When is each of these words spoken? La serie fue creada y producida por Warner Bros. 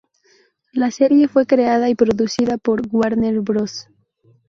La 0.71 0.89
serie 0.89 1.27
fue 1.27 1.45
creada 1.45 1.87
y 1.87 1.93
producida 1.93 2.57
por 2.57 2.81
Warner 2.91 3.39
Bros. 3.41 3.85